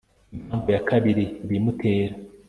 [0.37, 2.15] impamvu ya kabiri ibimutera